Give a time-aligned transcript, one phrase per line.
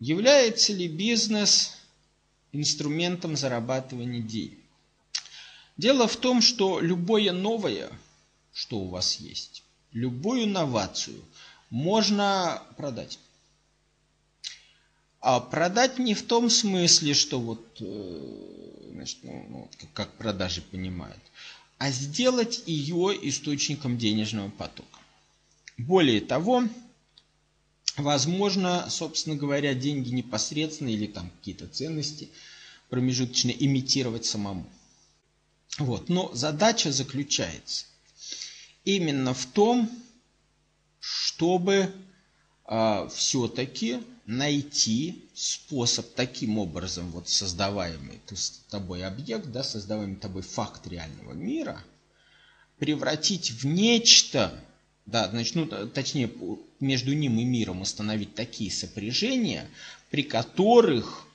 [0.00, 1.76] является ли бизнес
[2.52, 4.58] инструментом зарабатывания денег?
[5.76, 7.90] Дело в том, что любое новое,
[8.52, 9.62] что у вас есть,
[9.92, 11.22] любую новацию
[11.70, 13.18] можно продать.
[15.20, 21.20] А продать не в том смысле, что вот, э, значит, ну, ну, как продажи понимают,
[21.78, 24.98] а сделать ее источником денежного потока.
[25.76, 26.64] Более того,
[27.98, 32.30] возможно, собственно говоря, деньги непосредственно или там какие-то ценности
[32.88, 34.66] промежуточные имитировать самому.
[35.78, 36.08] Вот.
[36.08, 37.86] Но задача заключается
[38.84, 39.90] именно в том,
[40.98, 41.90] чтобы э,
[42.64, 50.86] а, все-таки найти способ таким образом, вот создаваемый с тобой объект, да, создаваемый тобой факт
[50.86, 51.82] реального мира,
[52.78, 54.52] превратить в нечто,
[55.06, 56.30] да, значит, ну, точнее,
[56.80, 59.68] между ним и миром установить такие сопряжения,
[60.10, 61.26] при которых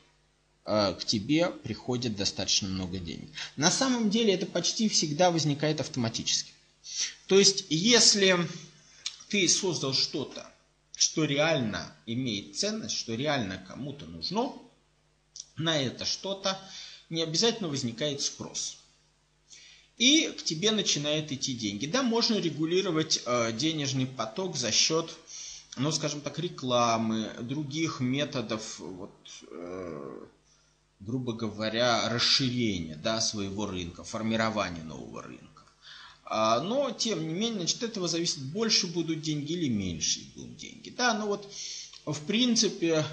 [0.66, 3.30] э, к тебе приходит достаточно много денег.
[3.55, 6.52] На самом деле это почти всегда возникает автоматически.
[7.27, 8.38] То есть, если
[9.30, 10.45] ты создал что-то,
[10.95, 14.53] что реально имеет ценность, что реально кому-то нужно,
[15.57, 16.59] на это что-то
[17.09, 18.78] не обязательно возникает спрос.
[19.97, 21.85] И к тебе начинают идти деньги.
[21.85, 25.16] Да, можно регулировать э, денежный поток за счет,
[25.77, 29.13] ну, скажем так, рекламы, других методов, вот,
[29.49, 30.25] э,
[30.99, 35.63] грубо говоря, расширения да, своего рынка, формирования нового рынка.
[36.25, 40.89] А, но, тем не менее, значит, этого зависит, больше будут деньги или меньше будут деньги.
[40.89, 41.51] Да, ну вот,
[42.05, 43.05] в принципе,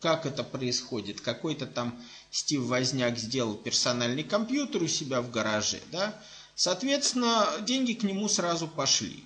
[0.00, 1.20] как это происходит?
[1.20, 1.98] Какой-то там
[2.30, 6.20] Стив Возняк сделал персональный компьютер у себя в гараже, да?
[6.54, 9.24] Соответственно, деньги к нему сразу пошли.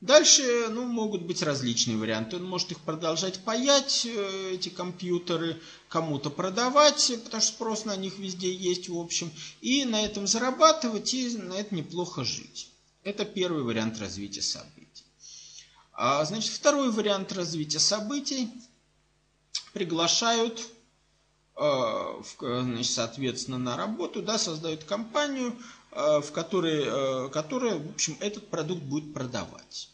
[0.00, 2.36] Дальше ну, могут быть различные варианты.
[2.36, 8.18] Он может их продолжать паять, э, эти компьютеры, кому-то продавать, потому что спрос на них
[8.18, 12.70] везде есть, в общем, и на этом зарабатывать, и на это неплохо жить.
[13.02, 15.04] Это первый вариант развития событий.
[15.92, 18.48] А, значит, второй вариант развития событий
[19.74, 20.66] приглашают
[22.38, 25.56] значит, соответственно, на работу, да, создают компанию,
[25.92, 29.88] э, в которой, которая, в общем, этот продукт будет продавать.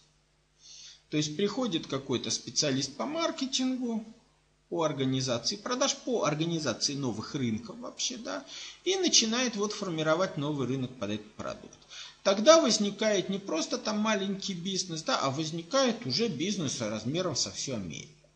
[1.11, 4.05] То есть приходит какой-то специалист по маркетингу,
[4.69, 8.45] по организации продаж, по организации новых рынков вообще, да,
[8.85, 11.79] и начинает вот формировать новый рынок под этот продукт.
[12.25, 17.75] Тогда возникает не просто там маленький бизнес, да, а возникает уже бизнес размером со всю
[17.75, 18.29] Америку.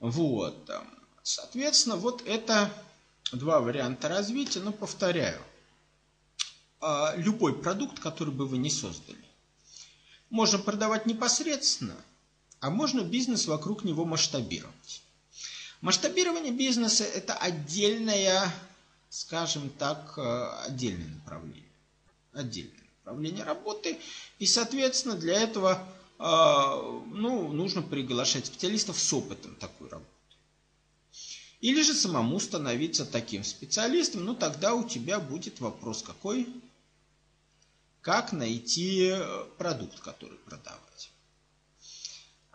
[0.00, 0.68] Вот.
[1.22, 2.72] Соответственно, вот это
[3.32, 5.40] два варианта развития, но повторяю,
[6.80, 9.18] а, любой продукт, который бы вы не создали,
[10.30, 11.96] можно продавать непосредственно,
[12.60, 15.02] а можно бизнес вокруг него масштабировать.
[15.80, 18.52] Масштабирование бизнеса– это отдельное,
[19.10, 21.68] скажем так, э, отдельное направление.
[22.32, 23.98] Отдельное направление работы.
[24.38, 25.84] И, соответственно, для этого
[26.20, 30.11] э, ну, нужно приглашать специалистов с опытом такой работы.
[31.62, 36.46] Или же самому становиться таким специалистом, ну тогда у тебя будет вопрос какой?
[38.02, 41.10] как найти э, продукт, который продавать.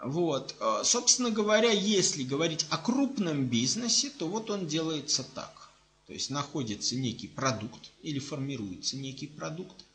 [0.04, 0.56] Вот.
[0.60, 5.70] Э, собственно говоря, если говорить о крупном бизнесе, то вот он делается так.
[6.06, 9.86] То есть находится некий продукт или формируется некий продукт,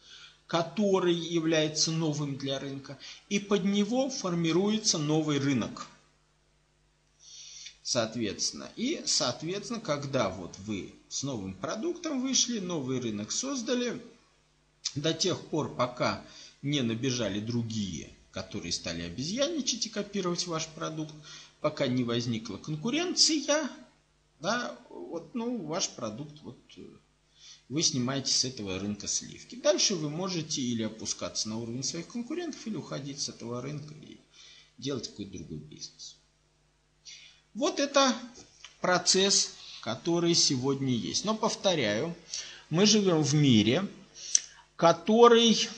[0.46, 5.86] который является новым для рынка, и под него формируется новый рынок.
[7.92, 14.00] Соответственно, и, соответственно, когда вот вы с новым продуктом вышли, новый рынок создали,
[14.94, 16.24] до тех пор, пока
[16.62, 21.12] не набежали другие, которые стали обезьянничать и копировать ваш продукт,
[21.60, 23.68] пока не возникла конкуренция,
[24.40, 26.56] да, вот, ну, ваш продукт, вот,
[27.68, 29.56] вы снимаете с этого рынка сливки.
[29.56, 34.16] Дальше вы можете или опускаться на уровень своих конкурентов, или уходить с этого рынка и
[34.78, 36.16] делать какой-то другой бизнес.
[37.54, 38.14] Вот это
[38.80, 41.24] процесс, который сегодня есть.
[41.24, 42.14] Но повторяю,
[42.70, 43.86] мы живем в мире,
[44.76, 45.68] который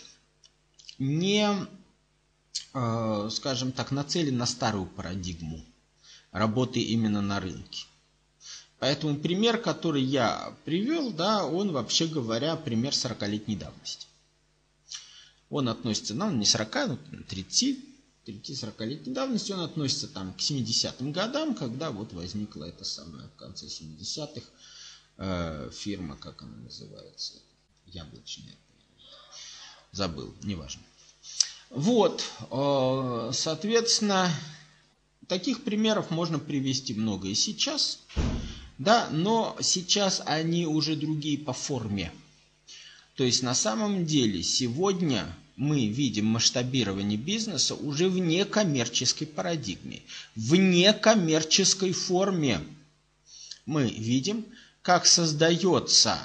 [0.98, 1.48] не,
[2.74, 5.64] э, скажем так, нацелен на старую парадигму
[6.30, 7.86] работы именно на рынке.
[8.78, 14.06] Поэтому пример, который я привел, да, он вообще говоря, пример 40-летней давности.
[15.48, 16.98] Он относится, ну, не 40, но
[17.28, 17.78] 30,
[18.26, 23.66] 30-40-летней давности, он относится там к 70-м годам, когда вот возникла эта самая в конце
[23.66, 24.46] 70-х
[25.18, 27.34] э, фирма, как она называется,
[27.86, 28.56] яблочная
[29.92, 30.82] забыл, неважно.
[31.70, 34.30] Вот, э, соответственно,
[35.28, 38.00] Таких примеров можно привести много и сейчас,
[38.76, 42.12] да, но сейчас они уже другие по форме.
[43.16, 50.02] То есть на самом деле сегодня мы видим масштабирование бизнеса уже в некоммерческой парадигме,
[50.34, 52.60] в некоммерческой форме.
[53.66, 54.44] Мы видим,
[54.82, 56.18] как создается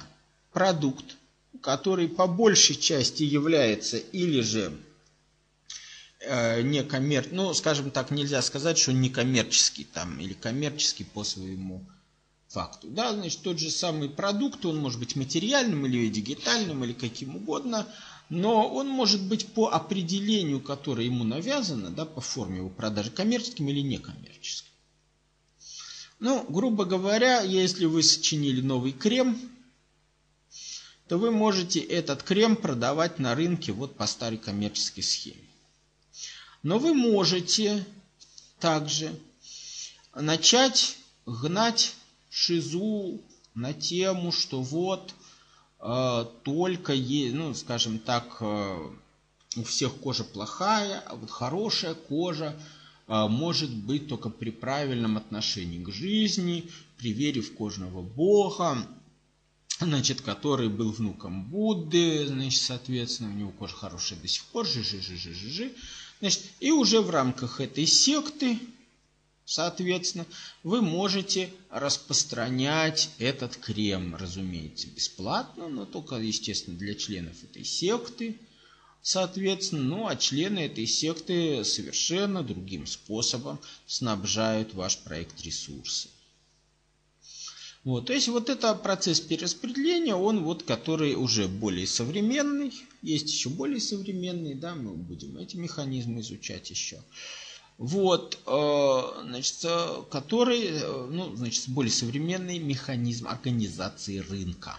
[0.52, 1.16] продукт,
[1.62, 4.74] который по большей части является или же
[6.22, 7.28] э, некоммер...
[7.32, 11.86] ну, скажем так, нельзя сказать, что некоммерческий там или коммерческий по своему
[12.48, 12.88] факту.
[12.90, 17.88] Да, значит, тот же самый продукт, он может быть материальным или дигитальным, или каким угодно,
[18.30, 23.70] но он может быть по определению, которое ему навязано, да, по форме его продажи, коммерческим
[23.70, 24.70] или некоммерческим.
[26.20, 29.40] Ну, грубо говоря, если вы сочинили новый крем,
[31.08, 35.42] то вы можете этот крем продавать на рынке вот по старой коммерческой схеме.
[36.62, 37.84] Но вы можете
[38.60, 39.18] также
[40.14, 41.96] начать гнать
[42.30, 43.20] шизу
[43.56, 45.16] на тему, что вот
[45.80, 48.90] только, е, ну, скажем так, э,
[49.56, 52.56] у всех кожа плохая, а вот хорошая кожа
[53.08, 58.86] э, может быть только при правильном отношении к жизни, при вере в кожного бога,
[59.80, 64.84] значит, который был внуком Будды, значит, соответственно, у него кожа хорошая до сих пор, жи
[64.84, 65.74] жи жи жи жи
[66.20, 68.60] Значит, и уже в рамках этой секты,
[69.50, 70.28] соответственно,
[70.62, 78.38] вы можете распространять этот крем, разумеется, бесплатно, но только, естественно, для членов этой секты,
[79.02, 86.14] соответственно, ну а члены этой секты совершенно другим способом снабжают ваш проект ресурсами.
[87.84, 92.72] Вот, то есть вот это процесс перераспределения, он вот, который уже более современный,
[93.02, 97.02] есть еще более современный, да, мы будем эти механизмы изучать еще.
[97.80, 99.66] Вот, э, значит,
[100.12, 104.78] который, э, ну, значит, более современный механизм организации рынка.